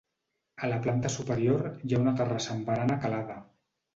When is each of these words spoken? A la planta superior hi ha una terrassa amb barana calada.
A 0.67 0.69
la 0.71 0.79
planta 0.85 1.09
superior 1.15 1.61
hi 1.89 1.95
ha 1.97 2.01
una 2.05 2.15
terrassa 2.21 2.51
amb 2.55 2.67
barana 2.71 2.99
calada. 3.07 3.37